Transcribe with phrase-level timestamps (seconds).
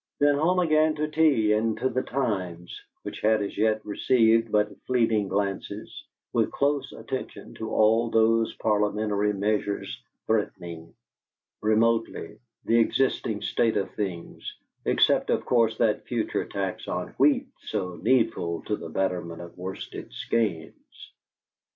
[0.19, 4.71] Then home again to tea and to the Times, which had as yet received but
[4.87, 10.95] fleeting glances, with close attention to all those Parliamentary measures threatening,
[11.61, 14.51] remotely, the existing state of things,
[14.85, 20.13] except, of course, that future tax on wheat so needful to the betterment of Worsted
[20.13, 21.11] Skeynes.